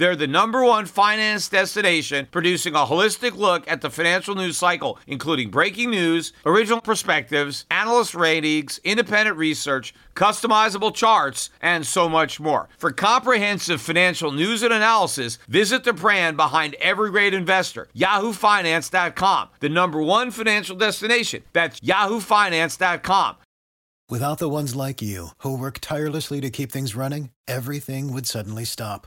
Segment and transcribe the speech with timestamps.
[0.00, 4.98] They're the number one finance destination, producing a holistic look at the financial news cycle,
[5.06, 12.70] including breaking news, original perspectives, analyst ratings, independent research, customizable charts, and so much more.
[12.78, 19.68] For comprehensive financial news and analysis, visit the brand behind every great investor, yahoofinance.com, the
[19.68, 21.42] number one financial destination.
[21.52, 23.36] That's yahoofinance.com.
[24.08, 28.64] Without the ones like you, who work tirelessly to keep things running, everything would suddenly
[28.64, 29.06] stop.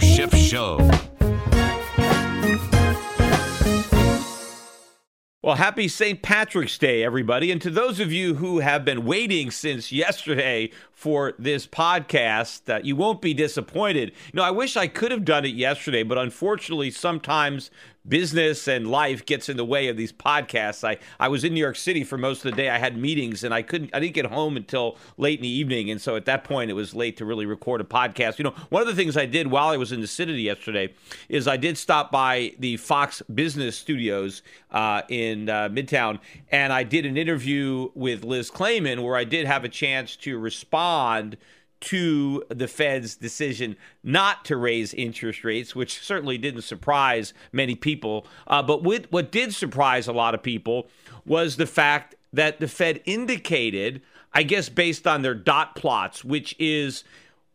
[5.43, 6.21] Well, happy St.
[6.21, 7.51] Patrick's Day, everybody.
[7.51, 12.79] And to those of you who have been waiting since yesterday for this podcast, uh,
[12.83, 14.09] you won't be disappointed.
[14.09, 17.71] You know, I wish I could have done it yesterday, but unfortunately, sometimes
[18.07, 20.83] business and life gets in the way of these podcasts.
[20.83, 22.69] I, I was in New York City for most of the day.
[22.69, 25.91] I had meetings and I couldn't I didn't get home until late in the evening.
[25.91, 28.39] And so at that point it was late to really record a podcast.
[28.39, 30.93] You know, one of the things I did while I was in the city yesterday
[31.29, 36.19] is I did stop by the Fox Business Studios uh, in uh, Midtown
[36.51, 40.39] and I did an interview with Liz Claman where I did have a chance to
[40.39, 41.37] respond
[41.81, 48.25] to the Fed's decision not to raise interest rates, which certainly didn't surprise many people.
[48.47, 50.87] Uh, but with, what did surprise a lot of people
[51.25, 54.01] was the fact that the Fed indicated,
[54.33, 57.03] I guess based on their dot plots, which is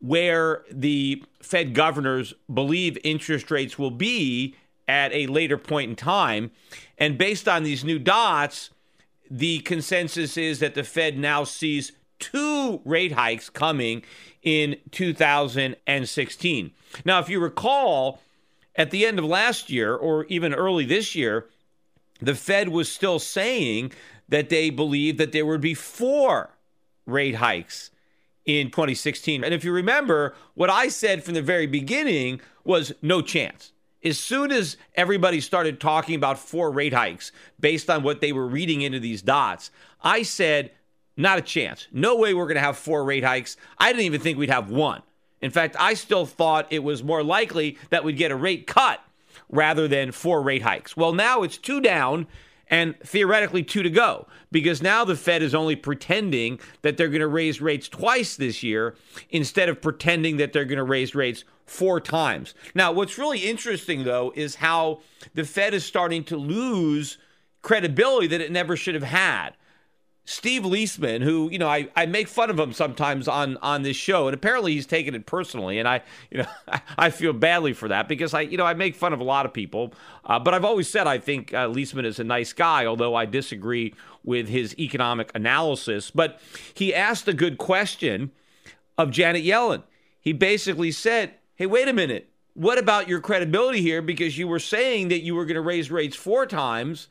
[0.01, 4.55] where the Fed governors believe interest rates will be
[4.89, 6.51] at a later point in time.
[6.99, 8.71] And based on these new dots,
[9.31, 14.03] the consensus is that the Fed now sees two rate hikes coming
[14.43, 16.71] in 2016.
[17.05, 18.21] Now, if you recall,
[18.75, 21.47] at the end of last year or even early this year,
[22.21, 23.93] the Fed was still saying
[24.29, 26.51] that they believed that there would be four
[27.07, 27.91] rate hikes
[28.45, 29.45] in 2016.
[29.45, 33.73] And if you remember, what I said from the very beginning was no chance.
[34.05, 38.47] As soon as everybody started talking about four rate hikes based on what they were
[38.47, 39.71] reading into these dots,
[40.03, 40.71] I said
[41.17, 41.87] not a chance.
[41.93, 43.57] No way we're going to have four rate hikes.
[43.79, 45.03] I didn't even think we'd have one.
[45.41, 49.01] In fact, I still thought it was more likely that we'd get a rate cut
[49.49, 50.97] rather than four rate hikes.
[50.97, 52.27] Well, now it's two down
[52.69, 57.21] and theoretically two to go because now the Fed is only pretending that they're going
[57.21, 58.97] to raise rates twice this year
[59.31, 62.55] instead of pretending that they're going to raise rates four times.
[62.75, 65.01] Now, what's really interesting though is how
[65.35, 67.19] the Fed is starting to lose
[67.63, 69.51] credibility that it never should have had.
[70.29, 73.97] Steve Liesman, who you know I, I make fun of him sometimes on on this
[73.97, 76.49] show, and apparently he's taken it personally, and I you know
[76.99, 79.47] I, feel badly for that because I you know I make fun of a lot
[79.47, 79.95] of people,
[80.25, 83.25] uh, but I've always said I think uh, Liesman is a nice guy, although I
[83.25, 83.95] disagree
[84.25, 86.11] with his economic analysis.
[86.11, 86.41] But
[86.75, 88.33] he asked a good question
[88.99, 89.85] of Janet Yellen.
[90.21, 94.03] He basically said, "Hey, wait a minute, what about your credibility here?
[94.03, 97.07] Because you were saying that you were going to raise rates four times."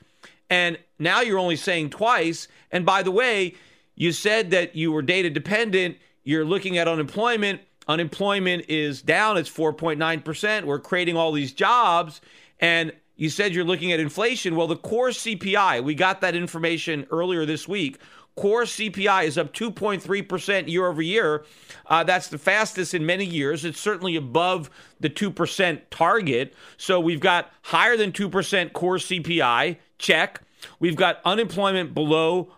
[0.49, 2.47] And now you're only saying twice.
[2.71, 3.55] And by the way,
[3.95, 5.97] you said that you were data dependent.
[6.23, 7.61] You're looking at unemployment.
[7.87, 9.37] Unemployment is down.
[9.37, 10.63] It's 4.9%.
[10.65, 12.21] We're creating all these jobs.
[12.59, 14.55] And you said you're looking at inflation.
[14.55, 17.99] Well, the core CPI, we got that information earlier this week.
[18.35, 21.45] Core CPI is up 2.3% year over year.
[21.85, 23.63] Uh, that's the fastest in many years.
[23.63, 24.69] It's certainly above
[24.99, 26.53] the 2% target.
[26.75, 29.77] So we've got higher than 2% core CPI.
[29.97, 30.41] Check.
[30.79, 32.51] We've got unemployment below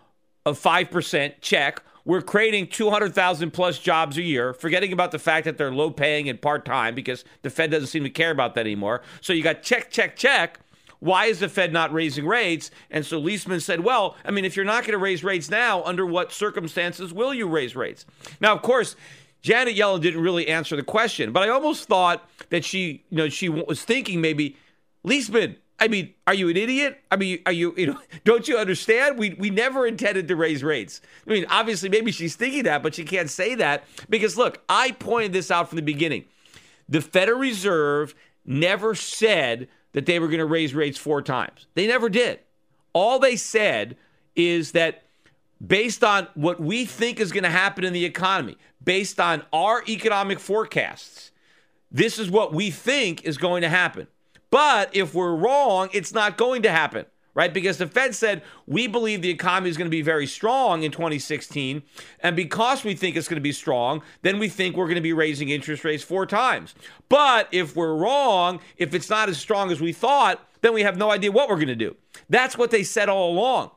[0.45, 1.33] of 5%.
[1.42, 1.81] Check.
[2.06, 6.30] We're creating 200,000 plus jobs a year, forgetting about the fact that they're low paying
[6.30, 9.01] and part time because the Fed doesn't seem to care about that anymore.
[9.19, 10.59] So you got check, check, check.
[11.00, 12.71] why is the Fed not raising rates?
[12.89, 15.83] And so Liesman said, well, I mean, if you're not going to raise rates now,
[15.83, 18.06] under what circumstances will you raise rates?
[18.39, 18.95] Now, of course,
[19.42, 23.30] Janet Yellen didn't really answer the question, but I almost thought that she, you know,
[23.30, 24.57] she was thinking maybe,
[25.06, 27.00] Liesman, I mean, are you an idiot?
[27.12, 29.18] I mean, are you, you know, don't you understand?
[29.18, 31.01] We we never intended to raise rates.
[31.27, 34.91] I mean, obviously, maybe she's thinking that, but she can't say that because look, I
[34.91, 36.25] pointed this out from the beginning.
[36.89, 38.15] The Federal Reserve
[38.45, 41.68] never said that they were going to raise rates four times.
[41.75, 42.39] They never did.
[42.94, 43.97] All they said
[44.35, 45.03] is that
[45.65, 49.83] based on what we think is going to happen in the economy, based on our
[49.88, 51.31] economic forecasts,
[51.91, 54.07] this is what we think is going to happen.
[54.49, 57.53] But if we're wrong, it's not going to happen, right?
[57.53, 60.91] Because the Fed said we believe the economy is going to be very strong in
[60.91, 61.83] 2016.
[62.21, 65.01] And because we think it's going to be strong, then we think we're going to
[65.01, 66.75] be raising interest rates four times.
[67.09, 70.97] But if we're wrong, if it's not as strong as we thought, then we have
[70.97, 71.95] no idea what we're going to do.
[72.29, 73.71] That's what they said all along.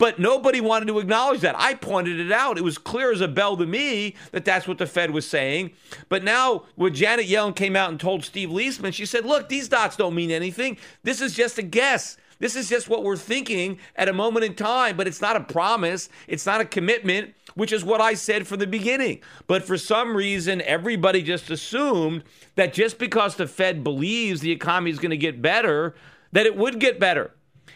[0.00, 1.54] But nobody wanted to acknowledge that.
[1.58, 2.56] I pointed it out.
[2.56, 5.72] It was clear as a bell to me that that's what the Fed was saying.
[6.08, 9.68] But now, when Janet Yellen came out and told Steve Liesman, she said, look, these
[9.68, 10.78] dots don't mean anything.
[11.02, 12.16] This is just a guess.
[12.38, 15.40] This is just what we're thinking at a moment in time, but it's not a
[15.40, 16.08] promise.
[16.26, 19.20] It's not a commitment, which is what I said from the beginning.
[19.46, 22.24] But for some reason, everybody just assumed
[22.54, 25.94] that just because the Fed believes the economy is going to get better,
[26.32, 27.32] that it would get better.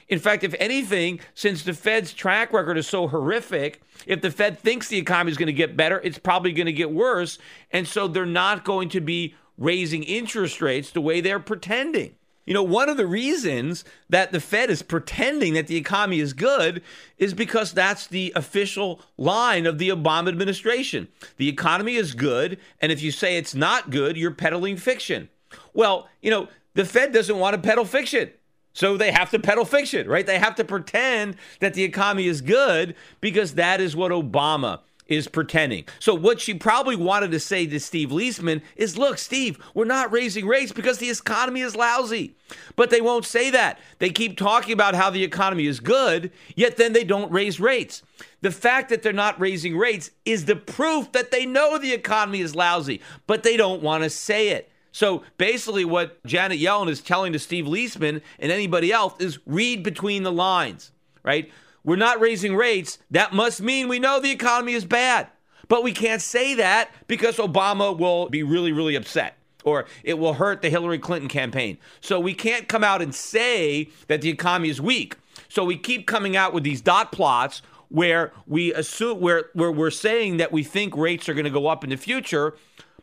[0.08, 4.58] In fact, if anything, since the Fed's track record is so horrific, if the Fed
[4.58, 7.38] thinks the economy is going to get better, it's probably going to get worse.
[7.70, 12.16] And so they're not going to be raising interest rates the way they're pretending.
[12.46, 16.34] You know, one of the reasons that the Fed is pretending that the economy is
[16.34, 16.82] good
[17.16, 21.08] is because that's the official line of the Obama administration.
[21.38, 25.30] The economy is good, and if you say it's not good, you're peddling fiction.
[25.72, 28.30] Well, you know, the Fed doesn't want to peddle fiction.
[28.74, 30.26] So they have to peddle fiction, right?
[30.26, 35.28] They have to pretend that the economy is good because that is what Obama is
[35.28, 35.84] pretending.
[35.98, 40.10] So what she probably wanted to say to Steve Liesman is, look, Steve, we're not
[40.12, 42.34] raising rates because the economy is lousy.
[42.74, 43.78] But they won't say that.
[43.98, 48.02] They keep talking about how the economy is good, yet then they don't raise rates.
[48.40, 52.40] The fact that they're not raising rates is the proof that they know the economy
[52.40, 54.70] is lousy, but they don't want to say it.
[54.94, 59.82] So basically, what Janet Yellen is telling to Steve Liesman and anybody else is read
[59.82, 60.92] between the lines,
[61.24, 61.50] right?
[61.82, 62.98] We're not raising rates.
[63.10, 65.26] That must mean we know the economy is bad.
[65.66, 70.34] But we can't say that because Obama will be really, really upset or it will
[70.34, 71.76] hurt the Hillary Clinton campaign.
[72.00, 75.16] So we can't come out and say that the economy is weak.
[75.48, 79.90] So we keep coming out with these dot plots where we assume where, where we're
[79.90, 82.54] saying that we think rates are going to go up in the future,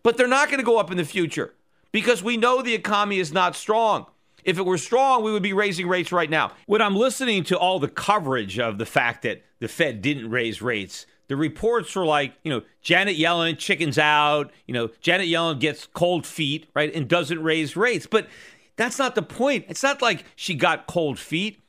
[0.03, 1.53] but they're not going to go up in the future
[1.91, 4.05] because we know the economy is not strong.
[4.43, 6.53] If it were strong, we would be raising rates right now.
[6.65, 10.61] When I'm listening to all the coverage of the fact that the Fed didn't raise
[10.61, 15.59] rates, the reports were like, you know, Janet Yellen chickens out, you know, Janet Yellen
[15.59, 18.07] gets cold feet, right, and doesn't raise rates.
[18.07, 18.27] But
[18.75, 19.65] that's not the point.
[19.69, 21.60] It's not like she got cold feet.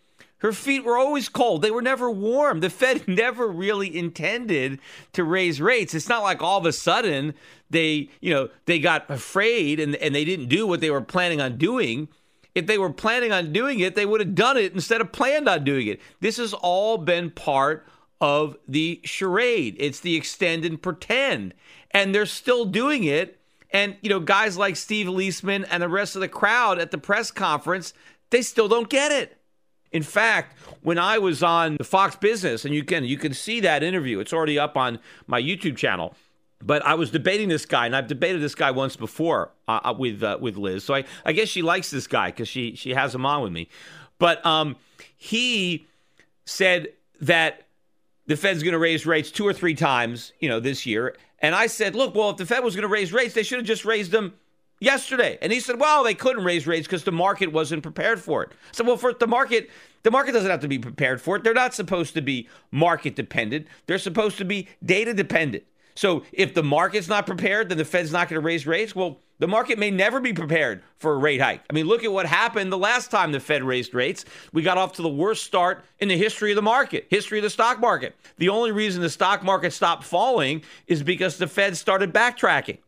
[0.42, 1.62] Her feet were always cold.
[1.62, 2.60] They were never warm.
[2.60, 4.80] The Fed never really intended
[5.12, 5.94] to raise rates.
[5.94, 7.34] It's not like all of a sudden
[7.70, 11.40] they, you know, they got afraid and, and they didn't do what they were planning
[11.40, 12.08] on doing.
[12.56, 15.48] If they were planning on doing it, they would have done it instead of planned
[15.48, 16.00] on doing it.
[16.20, 17.86] This has all been part
[18.20, 19.76] of the charade.
[19.78, 21.54] It's the extend and pretend.
[21.93, 23.38] And they're still doing it.
[23.70, 26.98] And, you know, guys like Steve Liesman and the rest of the crowd at the
[26.98, 27.94] press conference,
[28.31, 29.38] they still don't get it.
[29.93, 33.61] In fact, when I was on the Fox Business, and you can you can see
[33.61, 36.15] that interview, it's already up on my YouTube channel.
[36.65, 39.94] But I was debating this guy, and I've debated this guy once before uh, uh
[39.99, 40.84] with uh, with Liz.
[40.84, 43.53] So I, I guess she likes this guy because she she has him on with
[43.53, 43.69] me.
[44.19, 44.77] But um,
[45.17, 45.87] he
[46.44, 46.89] said
[47.20, 47.67] that
[48.27, 51.17] the Fed's going to raise rates two or three times, you know, this year.
[51.41, 53.58] And I said, look, well, if the Fed was going to raise rates, they should
[53.58, 54.34] have just raised them
[54.82, 55.39] yesterday.
[55.41, 58.53] And he said, well, they couldn't raise rates because the market wasn't prepared for it.
[58.72, 59.70] So, well, for the market,
[60.03, 61.44] the market doesn't have to be prepared for it.
[61.44, 63.67] They're not supposed to be market dependent.
[63.86, 65.65] They're supposed to be data dependent.
[65.94, 68.96] So if the market's not prepared, then the Fed's not going to raise rates.
[68.96, 71.62] Well, the market may never be prepared for a rate hike.
[71.69, 74.24] I mean, look at what happened the last time the Fed raised rates.
[74.53, 77.43] We got off to the worst start in the history of the market, history of
[77.43, 78.17] the stock market.
[78.39, 82.79] The only reason the stock market stopped falling is because the Fed started backtracking.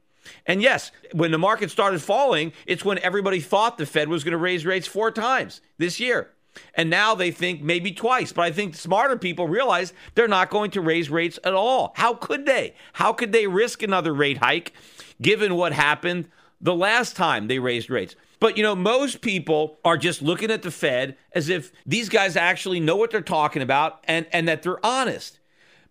[0.46, 4.32] And yes, when the market started falling, it's when everybody thought the Fed was going
[4.32, 6.30] to raise rates four times this year.
[6.74, 8.32] And now they think maybe twice.
[8.32, 11.92] But I think smarter people realize they're not going to raise rates at all.
[11.96, 12.74] How could they?
[12.94, 14.72] How could they risk another rate hike
[15.20, 16.28] given what happened
[16.60, 18.14] the last time they raised rates?
[18.40, 22.36] But you know, most people are just looking at the Fed as if these guys
[22.36, 25.40] actually know what they're talking about and, and that they're honest.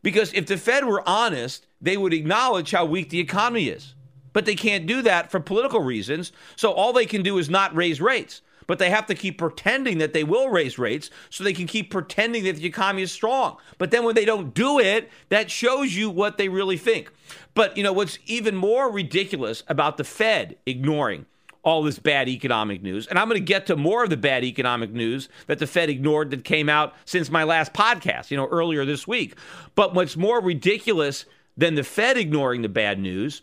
[0.02, 3.96] Because if the Fed were honest, they would acknowledge how weak the economy is.
[4.34, 6.32] But they can't do that for political reasons.
[6.56, 8.42] So all they can do is not raise rates.
[8.66, 11.92] But they have to keep pretending that they will raise rates so they can keep
[11.92, 13.58] pretending that the economy is strong.
[13.78, 17.12] But then when they don't do it, that shows you what they really think.
[17.54, 21.26] But you know what's even more ridiculous about the Fed ignoring
[21.64, 23.08] all this bad economic news.
[23.08, 25.90] And I'm going to get to more of the bad economic news that the Fed
[25.90, 29.36] ignored that came out since my last podcast, you know, earlier this week.
[29.74, 31.26] But what's more ridiculous
[31.56, 33.42] than the Fed ignoring the bad news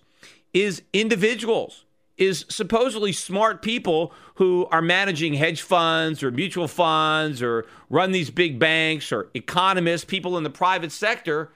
[0.52, 1.85] is individuals,
[2.16, 8.30] is supposedly smart people who are managing hedge funds or mutual funds or run these
[8.30, 11.52] big banks or economists, people in the private sector.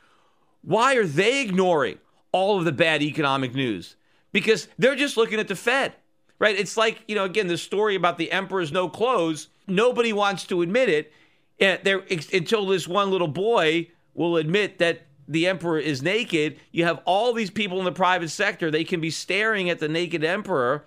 [0.62, 1.98] Why are they ignoring
[2.32, 3.96] all of the bad economic news?
[4.32, 5.94] Because they're just looking at the Fed
[6.40, 6.58] right?
[6.58, 9.48] It's like, you know, again, the story about the emperor's no clothes.
[9.68, 11.12] Nobody wants to admit it
[11.60, 16.58] and until this one little boy will admit that the emperor is naked.
[16.72, 18.70] You have all these people in the private sector.
[18.70, 20.84] They can be staring at the naked emperor,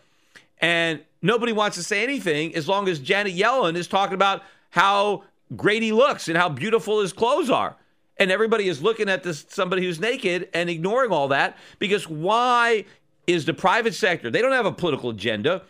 [0.60, 5.24] and nobody wants to say anything as long as Janet Yellen is talking about how
[5.56, 7.75] great he looks and how beautiful his clothes are.
[8.20, 12.86] And everybody is looking at this somebody who's naked and ignoring all that because why
[13.27, 14.32] is the private sector.
[14.32, 15.63] They don't have a political agenda.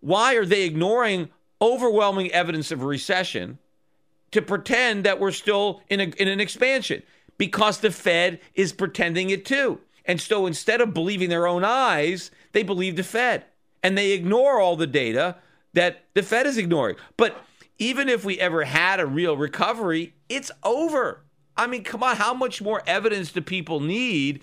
[0.00, 1.30] Why are they ignoring
[1.60, 3.58] overwhelming evidence of recession
[4.30, 7.02] to pretend that we're still in, a, in an expansion?
[7.38, 9.80] Because the Fed is pretending it too.
[10.04, 13.44] And so instead of believing their own eyes, they believe the Fed.
[13.82, 15.36] And they ignore all the data
[15.74, 16.96] that the Fed is ignoring.
[17.16, 17.36] But
[17.78, 21.24] even if we ever had a real recovery, it's over.
[21.56, 24.42] I mean, come on, how much more evidence do people need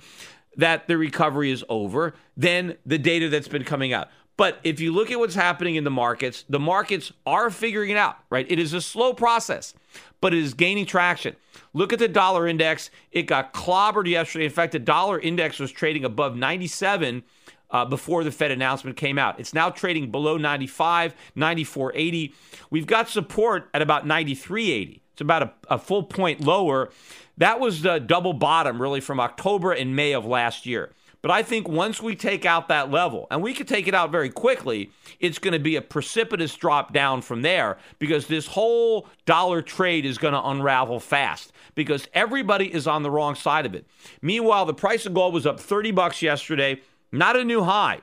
[0.58, 4.10] that the recovery is over than the data that's been coming out.
[4.40, 7.98] But if you look at what's happening in the markets, the markets are figuring it
[7.98, 8.50] out, right?
[8.50, 9.74] It is a slow process,
[10.22, 11.36] but it is gaining traction.
[11.74, 12.90] Look at the dollar index.
[13.12, 14.46] It got clobbered yesterday.
[14.46, 17.24] In fact, the dollar index was trading above 97
[17.70, 19.42] uh, before the Fed announcement came out.
[19.42, 22.34] It's now trading below 95, 94.80.
[22.70, 25.02] We've got support at about 93.80.
[25.12, 26.92] It's about a, a full point lower.
[27.40, 30.94] That was the double bottom, really, from October and May of last year.
[31.22, 34.10] But I think once we take out that level, and we could take it out
[34.10, 39.08] very quickly, it's going to be a precipitous drop down from there because this whole
[39.26, 43.76] dollar trade is going to unravel fast because everybody is on the wrong side of
[43.76, 43.86] it.
[44.22, 48.00] Meanwhile, the price of gold was up 30 bucks yesterday, not a new high.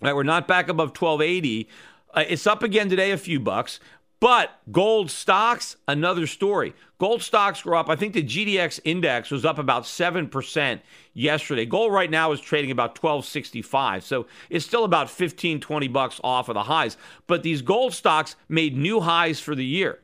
[0.00, 1.68] Right, we're not back above 1280.
[2.12, 3.78] Uh, it's up again today, a few bucks.
[4.22, 6.74] But gold stocks, another story.
[6.98, 7.88] Gold stocks were up.
[7.88, 10.80] I think the GDX index was up about 7%
[11.12, 11.66] yesterday.
[11.66, 14.04] Gold right now is trading about 1265.
[14.04, 16.96] So it's still about 15, 20 bucks off of the highs.
[17.26, 19.98] But these gold stocks made new highs for the year.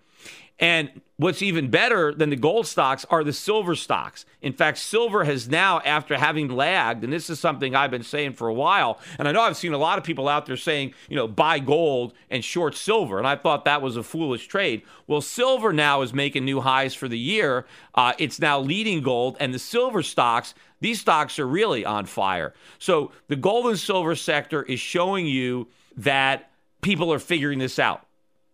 [0.60, 4.24] And what's even better than the gold stocks are the silver stocks.
[4.42, 8.32] In fact, silver has now, after having lagged, and this is something I've been saying
[8.34, 10.94] for a while, and I know I've seen a lot of people out there saying,
[11.08, 14.82] you know, buy gold and short silver, and I thought that was a foolish trade.
[15.06, 17.66] Well, silver now is making new highs for the year.
[17.94, 22.52] Uh, it's now leading gold, and the silver stocks, these stocks are really on fire.
[22.78, 26.50] So the gold and silver sector is showing you that
[26.80, 28.04] people are figuring this out.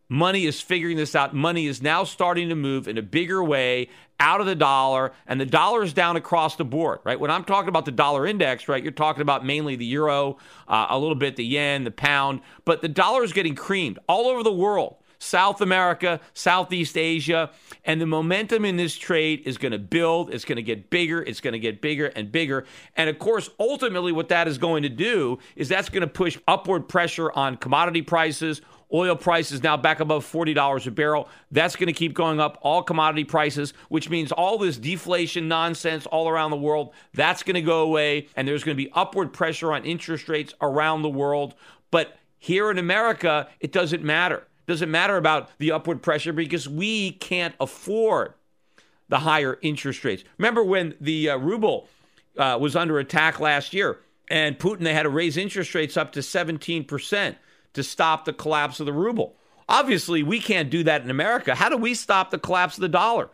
[0.08, 1.34] Money is figuring this out.
[1.34, 3.88] Money is now starting to move in a bigger way
[4.20, 7.18] out of the dollar, and the dollar is down across the board, right?
[7.18, 10.36] When I'm talking about the dollar index, right, you're talking about mainly the euro,
[10.68, 14.28] uh, a little bit the yen, the pound, but the dollar is getting creamed all
[14.28, 14.96] over the world.
[15.18, 17.50] South America, Southeast Asia,
[17.84, 20.32] and the momentum in this trade is going to build.
[20.32, 21.22] It's going to get bigger.
[21.22, 22.66] It's going to get bigger and bigger.
[22.94, 26.38] And of course, ultimately, what that is going to do is that's going to push
[26.46, 28.60] upward pressure on commodity prices.
[28.92, 31.28] Oil price is now back above $40 a barrel.
[31.50, 36.06] That's going to keep going up all commodity prices, which means all this deflation nonsense
[36.06, 38.28] all around the world, that's going to go away.
[38.36, 41.54] And there's going to be upward pressure on interest rates around the world.
[41.90, 44.36] But here in America, it doesn't matter.
[44.36, 48.34] It Doesn't matter about the upward pressure because we can't afford
[49.08, 50.24] the higher interest rates.
[50.38, 51.88] Remember when the uh, ruble
[52.38, 53.98] uh, was under attack last year
[54.28, 57.36] and Putin, they had to raise interest rates up to 17%
[57.74, 59.36] to stop the collapse of the ruble.
[59.68, 61.54] Obviously, we can't do that in America.
[61.54, 63.30] How do we stop the collapse of the dollar?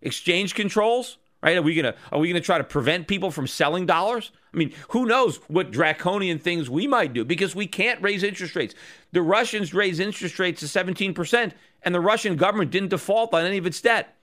[0.00, 1.56] Exchange controls, right?
[1.56, 4.32] Are we gonna are we gonna try to prevent people from selling dollars?
[4.52, 8.54] I mean, who knows what draconian things we might do because we can't raise interest
[8.54, 8.74] rates.
[9.12, 13.58] The Russians raised interest rates to 17%, and the Russian government didn't default on any
[13.58, 14.16] of its debt.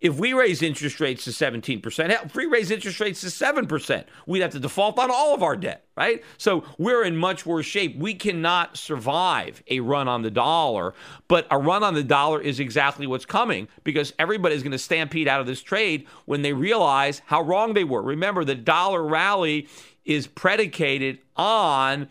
[0.00, 4.40] If we raise interest rates to 17%, if we raise interest rates to 7%, we'd
[4.40, 6.22] have to default on all of our debt, right?
[6.36, 7.96] So we're in much worse shape.
[7.96, 10.94] We cannot survive a run on the dollar,
[11.26, 15.26] but a run on the dollar is exactly what's coming because everybody's going to stampede
[15.26, 18.02] out of this trade when they realize how wrong they were.
[18.02, 19.68] Remember, the dollar rally
[20.04, 22.08] is predicated on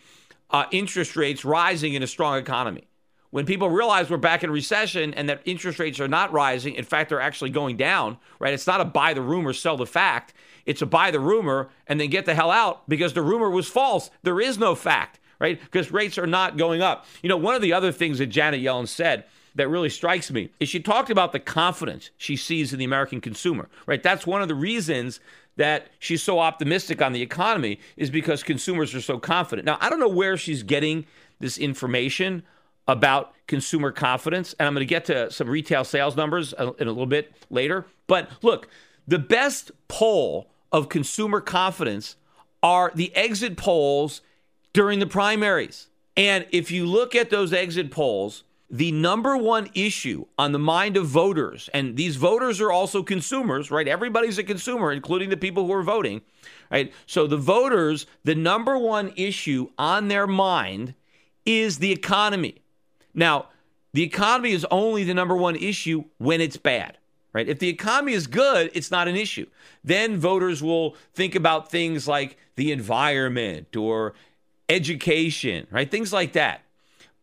[0.50, 2.88] uh, interest rates rising in a strong economy
[3.32, 6.86] when people realize we're back in recession and that interest rates are not rising, in
[6.86, 8.54] fact, they're actually going down, right?
[8.54, 10.34] It's not a buy the rumor, sell the fact.
[10.66, 13.68] It's a buy the rumor and then get the hell out because the rumor was
[13.68, 14.10] false.
[14.24, 15.60] There is no fact, right?
[15.60, 17.06] Because rates are not going up.
[17.22, 20.50] You know, one of the other things that Janet Yellen said that really strikes me
[20.60, 24.04] is she talked about the confidence she sees in the American consumer, right?
[24.04, 25.20] That's one of the reasons
[25.58, 29.66] that she's so optimistic on the economy is because consumers are so confident.
[29.66, 31.06] Now, I don't know where she's getting
[31.40, 32.44] this information
[32.88, 34.54] about consumer confidence.
[34.60, 37.34] And I'm going to get to some retail sales numbers uh, in a little bit
[37.50, 37.86] later.
[38.08, 38.70] But look,
[39.08, 42.16] the best poll of consumer confidence
[42.62, 44.22] are the exit polls
[44.74, 45.88] during the primaries.
[46.16, 50.98] And if you look at those exit polls, the number one issue on the mind
[50.98, 53.88] of voters, and these voters are also consumers, right?
[53.88, 56.22] Everybody's a consumer, including the people who are voting,
[56.70, 56.92] right?
[57.06, 60.96] So the voters, the number one issue on their mind
[61.46, 62.56] is the economy.
[63.18, 63.48] Now,
[63.94, 67.00] the economy is only the number one issue when it's bad,
[67.34, 67.50] right?
[67.50, 69.48] If the economy is good, it's not an issue.
[69.84, 74.14] Then voters will think about things like the environment or
[74.70, 75.90] education, right?
[75.90, 76.62] Things like that.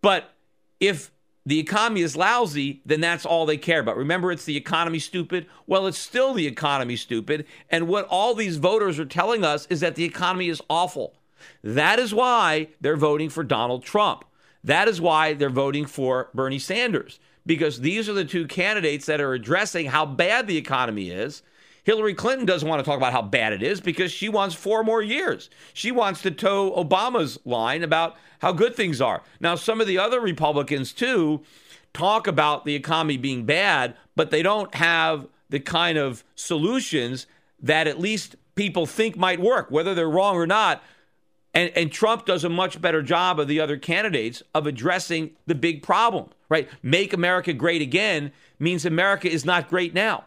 [0.03, 0.35] But
[0.81, 1.13] if
[1.47, 3.97] the economy is lousy, then that's all they care about.
[3.97, 5.47] Remember, it's the economy stupid?
[5.69, 7.47] Well, it's still the economy stupid.
[7.71, 11.15] And what all these voters are telling us is that the economy is awful.
[11.63, 14.25] That is why they're voting for Donald Trump.
[14.65, 19.21] That is why they're voting for Bernie Sanders, because these are the two candidates that
[19.21, 21.43] are addressing how bad the economy is.
[21.85, 24.83] Hillary Clinton doesn't want to talk about how bad it is because she wants four
[24.83, 25.51] more years.
[25.75, 29.23] She wants to toe Obama's line about how good things are.
[29.39, 31.43] Now, some of the other Republicans, too,
[31.93, 37.27] talk about the economy being bad, but they don't have the kind of solutions
[37.61, 39.71] that at least people think might work.
[39.71, 40.83] Whether they're wrong or not,
[41.55, 45.55] and, and Trump does a much better job of the other candidates of addressing the
[45.55, 46.69] big problem, right?
[46.83, 50.25] Make America great again means America is not great now,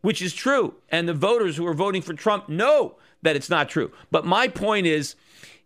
[0.00, 0.74] which is true.
[0.88, 3.92] And the voters who are voting for Trump know that it's not true.
[4.10, 5.16] But my point is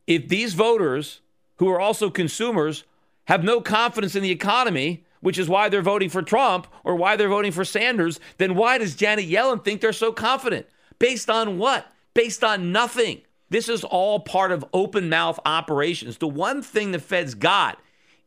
[0.07, 1.21] if these voters,
[1.57, 2.83] who are also consumers,
[3.27, 7.15] have no confidence in the economy, which is why they're voting for Trump or why
[7.15, 10.67] they're voting for Sanders, then why does Janet Yellen think they're so confident?
[10.99, 11.87] Based on what?
[12.13, 13.23] Based on nothing.
[13.51, 16.19] This is all part of open mouth operations.
[16.19, 17.79] The one thing the Fed's got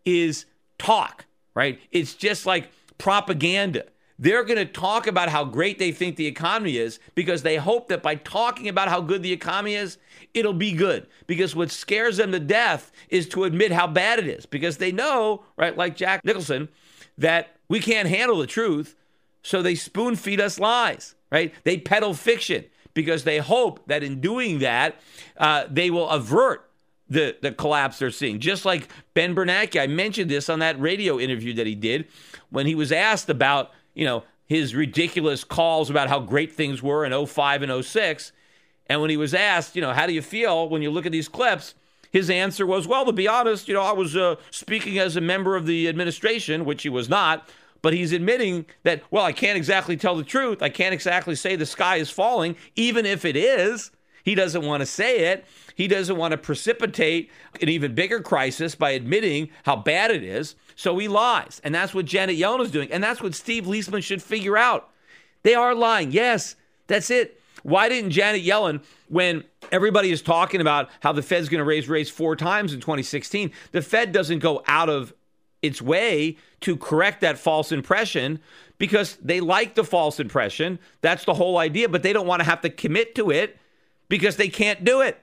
[0.06, 0.46] is
[0.78, 1.80] talk, right?
[1.92, 3.86] It's just like propaganda.
[4.20, 7.90] They're going to talk about how great they think the economy is because they hope
[7.90, 9.98] that by talking about how good the economy is,
[10.34, 11.08] it'll be good.
[11.28, 14.92] Because what scares them to death is to admit how bad it is because they
[14.92, 16.70] know, right, like Jack Nicholson,
[17.18, 18.96] that we can't handle the truth.
[19.44, 21.54] So they spoon feed us lies, right?
[21.64, 22.66] They peddle fiction
[22.98, 25.00] because they hope that in doing that,
[25.38, 26.68] uh, they will avert
[27.08, 28.40] the, the collapse they're seeing.
[28.40, 32.08] Just like Ben Bernanke, I mentioned this on that radio interview that he did
[32.50, 37.06] when he was asked about, you know, his ridiculous calls about how great things were
[37.06, 38.32] in 05 and 06.
[38.88, 41.12] And when he was asked, you know, how do you feel when you look at
[41.12, 41.76] these clips?
[42.12, 45.22] His answer was, well, to be honest, you know, I was uh, speaking as a
[45.22, 47.48] member of the administration, which he was not,
[47.88, 50.62] but he's admitting that, well, I can't exactly tell the truth.
[50.62, 53.92] I can't exactly say the sky is falling, even if it is.
[54.26, 55.46] He doesn't want to say it.
[55.74, 60.58] He doesn't want to precipitate an even bigger crisis by admitting how bad it is.
[60.76, 61.62] So he lies.
[61.64, 62.92] And that's what Janet Yellen is doing.
[62.92, 64.90] And that's what Steve Liesman should figure out.
[65.44, 66.12] They are lying.
[66.12, 67.40] Yes, that's it.
[67.64, 71.88] Why didn't Janet Yellen, when everybody is talking about how the Fed's going to raise
[71.88, 75.14] rates four times in 2016, the Fed doesn't go out of
[75.62, 78.40] its way to correct that false impression
[78.78, 80.80] because they like the false impression.
[81.02, 83.58] That's the whole idea, but they don't want to have to commit to it
[84.10, 85.20] because they can't do it.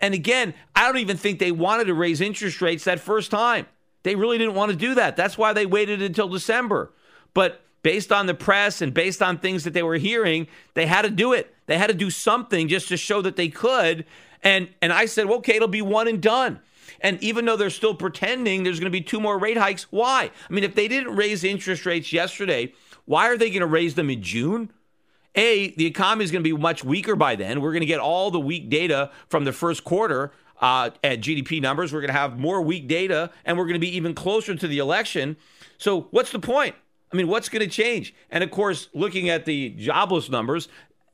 [0.00, 3.66] And again, I don't even think they wanted to raise interest rates that first time.
[4.02, 5.16] They really didn't want to do that.
[5.16, 6.92] That's why they waited until December.
[7.34, 11.02] But based on the press and based on things that they were hearing, they had
[11.02, 11.54] to do it.
[11.66, 14.04] They had to do something just to show that they could.
[14.42, 16.60] And and I said, well, okay, it'll be one and done.
[17.02, 20.30] And even though they're still pretending there's going to be two more rate hikes, why?
[20.48, 22.72] I mean, if they didn't raise interest rates yesterday,
[23.04, 24.72] why are they going to raise them in June?
[25.34, 27.60] A, the economy is going to be much weaker by then.
[27.60, 31.60] We're going to get all the weak data from the first quarter uh, at GDP
[31.60, 31.92] numbers.
[31.92, 34.68] We're going to have more weak data, and we're going to be even closer to
[34.68, 35.36] the election.
[35.78, 36.76] So, what's the point
[37.12, 38.14] I mean, what's going to change?
[38.30, 40.68] And of course, looking at the jobless numbers,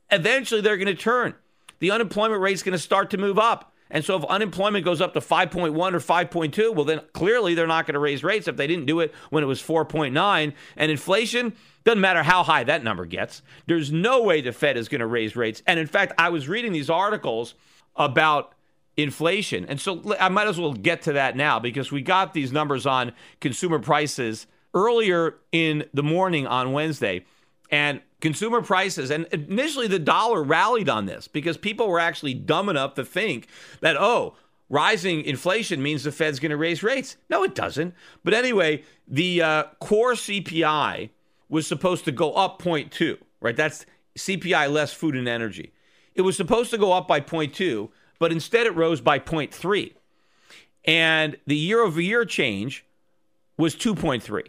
[0.09, 1.35] eventually they're going to turn.
[1.79, 3.73] The unemployment rate is going to start to move up.
[3.91, 7.87] And so if unemployment goes up to 5.1 or 5.2, well, then clearly they're not
[7.87, 10.53] going to raise rates if they didn't do it when it was 4.9.
[10.77, 14.87] And inflation, doesn't matter how high that number gets, there's no way the Fed is
[14.89, 15.63] going to raise rates.
[15.65, 17.55] And in fact, I was reading these articles
[17.95, 18.53] about
[18.95, 19.65] inflation.
[19.65, 22.85] And so I might as well get to that now because we got these numbers
[22.85, 27.25] on consumer prices earlier in the morning on Wednesday.
[27.71, 32.69] And consumer prices, and initially the dollar rallied on this because people were actually dumb
[32.69, 33.47] enough to think
[33.81, 34.35] that, oh,
[34.69, 37.17] rising inflation means the Fed's going to raise rates.
[37.29, 37.93] No, it doesn't.
[38.23, 41.09] But anyway, the uh, core CPI
[41.47, 43.55] was supposed to go up 0.2, right?
[43.55, 43.85] That's
[44.17, 45.73] CPI less food and energy.
[46.13, 49.93] It was supposed to go up by 0.2, but instead it rose by 0.3.
[50.85, 52.85] And the year over year change
[53.57, 54.47] was 2.3.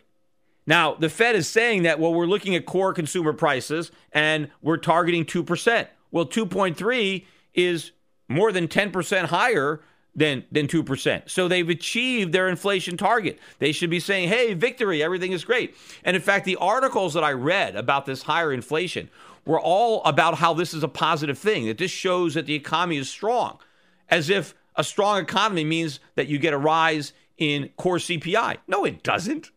[0.70, 4.76] Now, the Fed is saying that, well, we're looking at core consumer prices and we're
[4.76, 5.88] targeting 2%.
[6.12, 7.90] Well, 2.3 is
[8.28, 9.80] more than 10% higher
[10.14, 11.28] than, than 2%.
[11.28, 13.40] So they've achieved their inflation target.
[13.59, 15.74] They should be saying, hey, victory, everything is great.
[16.04, 19.11] And in fact, the articles that I read about this higher inflation
[19.44, 22.98] were all about how this is a positive thing, that this shows that the economy
[22.98, 23.59] is strong,
[24.09, 28.59] as if a strong economy means that you get a rise in core CPI.
[28.68, 29.50] No, it doesn't.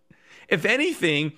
[0.47, 1.33] If anything,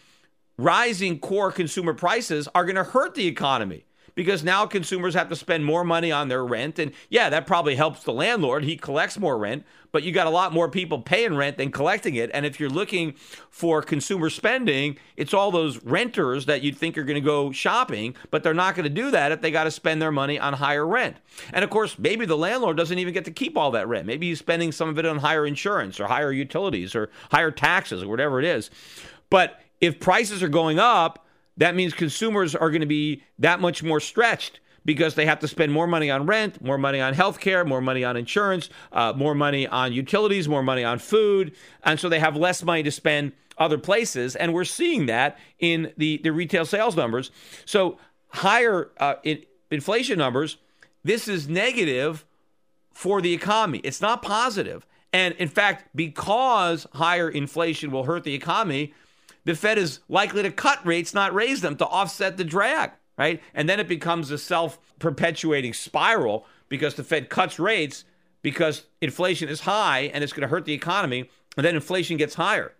[0.58, 5.36] rising core consumer prices are going to hurt the economy because now consumers have to
[5.36, 6.80] spend more money on their rent.
[6.80, 8.64] And yeah, that probably helps the landlord.
[8.64, 12.16] He collects more rent, but you got a lot more people paying rent than collecting
[12.16, 12.32] it.
[12.34, 13.14] And if you're looking
[13.50, 18.16] for consumer spending, it's all those renters that you'd think are going to go shopping,
[18.32, 20.54] but they're not going to do that if they got to spend their money on
[20.54, 21.18] higher rent.
[21.54, 24.08] And of course, maybe the landlord doesn't even get to keep all that rent.
[24.08, 28.02] Maybe he's spending some of it on higher insurance or higher utilities or higher taxes
[28.02, 28.72] or whatever it is.
[29.30, 31.25] But if prices are going up,
[31.58, 35.48] that means consumers are going to be that much more stretched because they have to
[35.48, 39.34] spend more money on rent, more money on healthcare, more money on insurance, uh, more
[39.34, 41.54] money on utilities, more money on food.
[41.84, 44.36] And so they have less money to spend other places.
[44.36, 47.32] And we're seeing that in the, the retail sales numbers.
[47.66, 50.58] So higher uh, in, inflation numbers,
[51.04, 52.26] this is negative
[52.94, 53.80] for the economy.
[53.80, 54.86] It's not positive.
[55.12, 58.94] And in fact, because higher inflation will hurt the economy,
[59.46, 63.42] the Fed is likely to cut rates, not raise them to offset the drag, right?
[63.54, 68.04] And then it becomes a self perpetuating spiral because the Fed cuts rates
[68.42, 71.30] because inflation is high and it's going to hurt the economy.
[71.58, 72.74] And then inflation gets higher.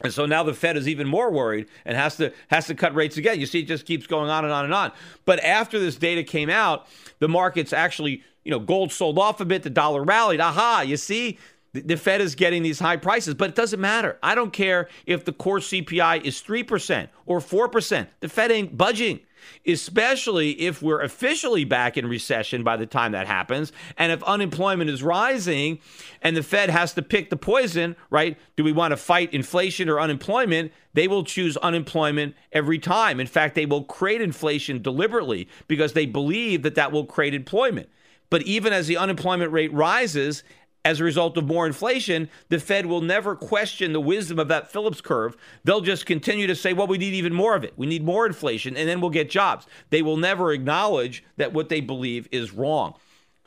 [0.00, 2.94] And so now the Fed is even more worried and has to has to cut
[2.94, 3.40] rates again.
[3.40, 4.92] You see, it just keeps going on and on and on.
[5.24, 6.86] But after this data came out,
[7.18, 10.40] the markets actually, you know, gold sold off a bit, the dollar rallied.
[10.40, 11.38] Aha, you see,
[11.84, 14.18] the Fed is getting these high prices, but it doesn't matter.
[14.22, 18.06] I don't care if the core CPI is 3% or 4%.
[18.20, 19.20] The Fed ain't budging,
[19.66, 23.72] especially if we're officially back in recession by the time that happens.
[23.96, 25.78] And if unemployment is rising
[26.22, 28.38] and the Fed has to pick the poison, right?
[28.56, 30.72] Do we want to fight inflation or unemployment?
[30.94, 33.20] They will choose unemployment every time.
[33.20, 37.88] In fact, they will create inflation deliberately because they believe that that will create employment.
[38.28, 40.42] But even as the unemployment rate rises,
[40.86, 44.70] as a result of more inflation, the Fed will never question the wisdom of that
[44.70, 45.36] Phillips curve.
[45.64, 47.72] They'll just continue to say, well, we need even more of it.
[47.76, 49.66] We need more inflation, and then we'll get jobs.
[49.90, 52.94] They will never acknowledge that what they believe is wrong.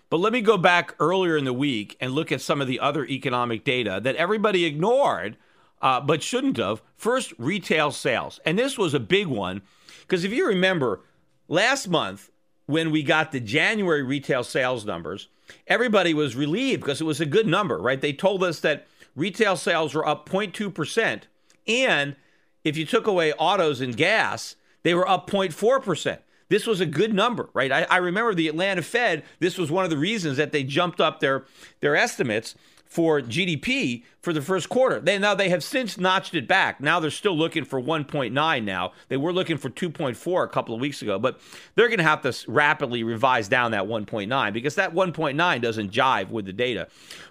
[0.09, 2.81] But let me go back earlier in the week and look at some of the
[2.81, 5.37] other economic data that everybody ignored,
[5.81, 6.81] uh, but shouldn't have.
[6.97, 8.41] First, retail sales.
[8.45, 9.61] And this was a big one
[10.01, 11.05] because if you remember,
[11.47, 12.31] last month
[12.69, 15.27] when we got the January retail sales numbers,
[15.65, 17.99] everybody was relieved because it was a good number, right?
[17.99, 21.21] They told us that retail sales were up 0.2%.
[21.67, 22.15] And
[22.63, 26.19] if you took away autos and gas, they were up 0.4%.
[26.49, 27.71] This was a good number, right?
[27.71, 31.01] I, I, remember the Atlanta Fed, this was one of the reasons that they jumped
[31.01, 31.45] up their,
[31.79, 32.53] their estimates
[32.89, 34.99] for GDP for the first quarter.
[34.99, 36.81] They now they have since notched it back.
[36.81, 38.93] Now they're still looking for 1.9 now.
[39.09, 41.39] They were looking for 2.4 a couple of weeks ago, but
[41.75, 46.29] they're going to have to rapidly revise down that 1.9 because that 1.9 doesn't jive
[46.31, 46.87] with the data.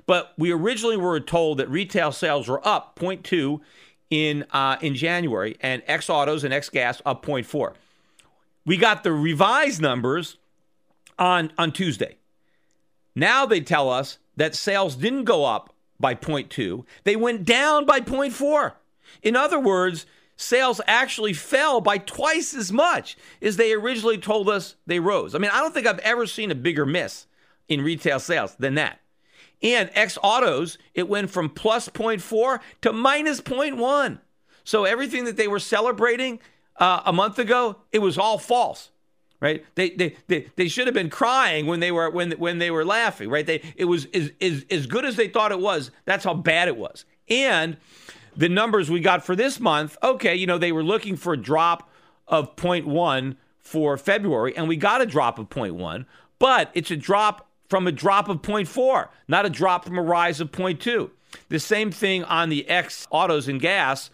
[0.07, 3.61] But we originally were told that retail sales were up 0.2
[4.11, 7.75] in uh, in January and X autos and X gas up 0.4.
[8.64, 10.37] We got the revised numbers
[11.18, 12.16] on on Tuesday.
[13.16, 18.01] Now they tell us that sales didn't go up by 0.2, they went down by
[18.01, 18.72] 0.4.
[19.22, 24.77] In other words, sales actually fell by twice as much as they originally told us
[24.87, 25.35] they rose.
[25.35, 27.27] I mean, I don't think I've ever seen a bigger miss
[27.68, 29.01] in retail sales than that.
[29.61, 34.20] And X autos, it went from plus 0.4 to minus 0.1.
[34.62, 36.38] So everything that they were celebrating
[36.77, 38.90] uh, a month ago, it was all false
[39.40, 39.64] right?
[39.74, 42.85] They, they they they should have been crying when they were when when they were
[42.85, 43.46] laughing, right?
[43.46, 45.90] They it was as as, as good as they thought it was.
[46.05, 47.05] That's how bad it was.
[47.29, 47.77] And
[48.37, 51.37] the numbers we got for this month, okay, you know, they were looking for a
[51.37, 51.90] drop
[52.27, 56.07] of 0.1 for February, and we got a drop of 0.1,
[56.38, 60.40] but it's a drop from a drop of 0.4, not a drop from a rise
[60.40, 61.11] of 0.2.
[61.48, 64.11] The same thing on the X autos and gas.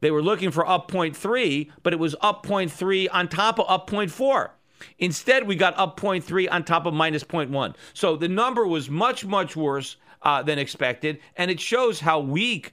[0.00, 3.88] They were looking for up 0.3, but it was up 0.3 on top of up
[3.88, 4.50] 0.4.
[4.98, 7.74] Instead, we got up 0.3 on top of minus 0.1.
[7.94, 12.72] So the number was much, much worse uh, than expected, and it shows how weak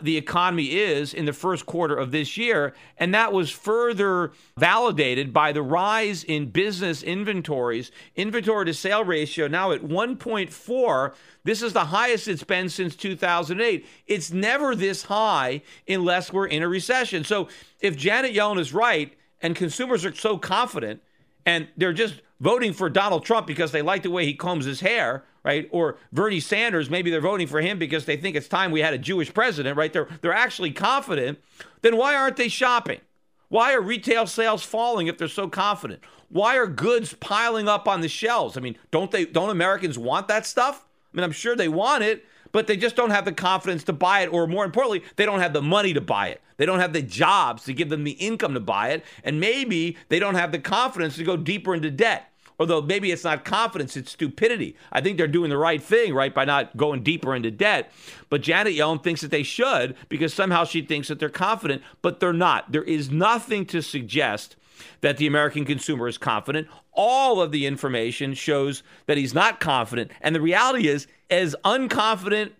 [0.00, 2.74] the economy is in the first quarter of this year.
[2.98, 7.90] And that was further validated by the rise in business inventories.
[8.14, 11.14] Inventory to sale ratio now at 1.4.
[11.44, 13.86] This is the highest it's been since 2008.
[14.06, 17.24] It's never this high unless we're in a recession.
[17.24, 17.48] So
[17.80, 21.02] if Janet Yellen is right and consumers are so confident
[21.46, 24.80] and they're just voting for Donald Trump because they like the way he combs his
[24.80, 25.68] hair, right?
[25.70, 28.92] Or Bernie Sanders, maybe they're voting for him because they think it's time we had
[28.92, 29.92] a Jewish president, right?
[29.92, 31.38] They're they're actually confident.
[31.80, 33.00] Then why aren't they shopping?
[33.48, 36.00] Why are retail sales falling if they're so confident?
[36.28, 38.56] Why are goods piling up on the shelves?
[38.56, 40.84] I mean, don't they don't Americans want that stuff?
[41.12, 42.24] I mean, I'm sure they want it,
[42.56, 45.40] but they just don't have the confidence to buy it, or more importantly, they don't
[45.40, 46.40] have the money to buy it.
[46.56, 49.98] They don't have the jobs to give them the income to buy it, and maybe
[50.08, 52.32] they don't have the confidence to go deeper into debt.
[52.58, 54.74] Although maybe it's not confidence, it's stupidity.
[54.90, 57.92] I think they're doing the right thing, right, by not going deeper into debt.
[58.30, 62.20] But Janet Yellen thinks that they should because somehow she thinks that they're confident, but
[62.20, 62.72] they're not.
[62.72, 64.56] There is nothing to suggest
[65.00, 66.68] that the American consumer is confident.
[66.92, 70.10] All of the information shows that he's not confident.
[70.20, 72.52] And the reality is, as unconfident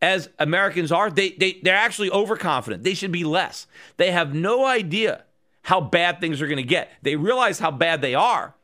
[0.00, 2.82] as Americans are, they, they, they're actually overconfident.
[2.82, 3.66] They should be less.
[3.96, 5.24] They have no idea
[5.62, 6.90] how bad things are going to get.
[7.02, 8.54] They realize how bad they are,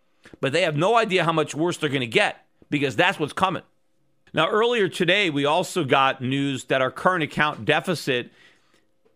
[0.40, 3.33] but they have no idea how much worse they're going to get because that's what's
[3.33, 3.62] coming.
[4.35, 8.31] Now, earlier today, we also got news that our current account deficit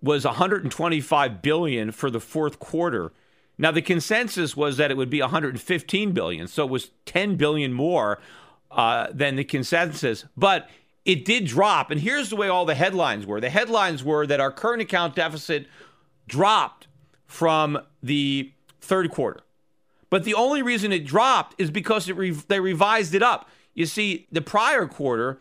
[0.00, 3.12] was 125 billion for the fourth quarter.
[3.62, 7.72] Now, the consensus was that it would be 115 billion, so it was 10 billion
[7.72, 8.18] more
[8.72, 10.24] uh, than the consensus.
[10.36, 10.68] But
[11.04, 11.92] it did drop.
[11.92, 15.14] And here's the way all the headlines were the headlines were that our current account
[15.14, 15.68] deficit
[16.26, 16.88] dropped
[17.24, 19.42] from the third quarter.
[20.10, 23.48] But the only reason it dropped is because re- they revised it up.
[23.74, 25.40] You see, the prior quarter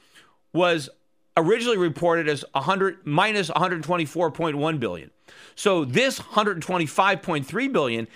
[0.53, 0.91] was
[1.35, 5.09] originally reported as 100 minus 124.1 billion.
[5.55, 8.07] So this 125.3 billion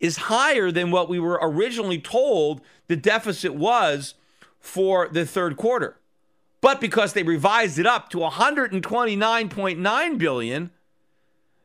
[0.00, 4.14] is higher than what we were originally told the deficit was
[4.60, 5.96] for the third quarter.
[6.60, 10.70] But because they revised it up to 129.9 billion,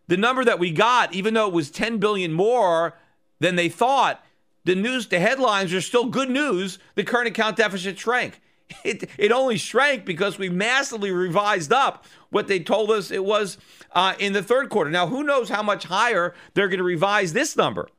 [0.08, 2.98] the number that we got, even though it was 10 billion more
[3.40, 4.24] than they thought,
[4.66, 6.80] the news, the headlines are still good news.
[6.96, 8.42] The current account deficit shrank.
[8.84, 13.58] It, it only shrank because we massively revised up what they told us it was
[13.92, 14.90] uh, in the third quarter.
[14.90, 17.90] Now, who knows how much higher they're going to revise this number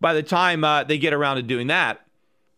[0.00, 2.06] by the time uh, they get around to doing that.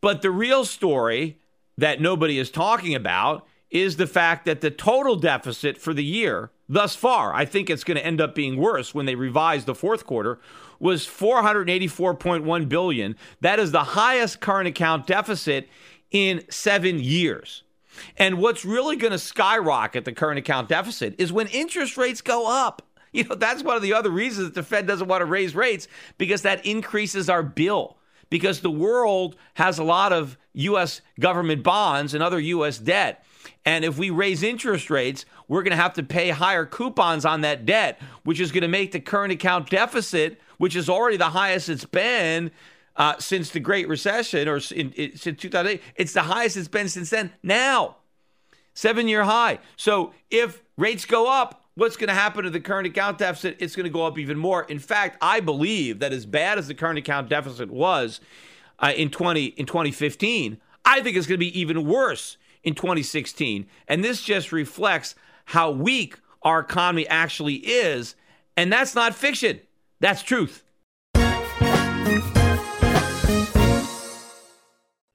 [0.00, 1.38] But the real story
[1.76, 6.50] that nobody is talking about is the fact that the total deficit for the year
[6.68, 9.74] thus far, I think it's going to end up being worse when they revise the
[9.74, 10.38] fourth quarter,
[10.78, 13.16] was 484.1 billion.
[13.40, 15.68] That is the highest current account deficit
[16.10, 17.62] in 7 years.
[18.16, 22.50] And what's really going to skyrocket the current account deficit is when interest rates go
[22.50, 22.82] up.
[23.12, 25.54] You know, that's one of the other reasons that the Fed doesn't want to raise
[25.54, 25.88] rates
[26.18, 27.96] because that increases our bill
[28.28, 31.00] because the world has a lot of U.S.
[31.18, 32.76] government bonds and other U.S.
[32.76, 33.24] debt.
[33.64, 37.40] And if we raise interest rates, we're going to have to pay higher coupons on
[37.42, 41.30] that debt, which is going to make the current account deficit, which is already the
[41.30, 42.50] highest it's been
[42.96, 46.88] uh, since the Great Recession or in, in, since 2008, it's the highest it's been
[46.88, 47.32] since then.
[47.42, 47.96] Now,
[48.74, 49.58] seven year high.
[49.76, 53.56] So if rates go up, what's going to happen to the current account deficit?
[53.58, 54.64] It's going to go up even more.
[54.64, 58.20] In fact, I believe that as bad as the current account deficit was
[58.78, 63.66] uh, in 20 in 2015, I think it's going to be even worse in 2016.
[63.88, 65.14] And this just reflects
[65.46, 68.14] how weak our economy actually is.
[68.56, 69.60] And that's not fiction,
[70.00, 70.62] that's truth.